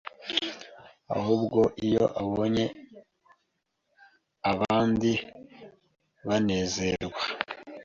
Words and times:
ahubwo 1.17 1.59
iyo 1.85 2.05
abonye 2.21 2.65
abandi 4.51 5.11
banezerwa 6.27 7.23